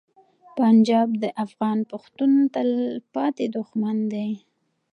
پنجاب 0.57 1.09
د 1.23 1.25
افغان 1.45 1.79
پښتون 1.91 2.31
تلپاتې 2.53 3.45
دښمن 3.55 3.97
دی. 4.13 4.31